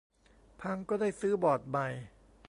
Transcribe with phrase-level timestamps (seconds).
[0.61, 1.87] พังก็ได้ซื้อบอร์ดใหม่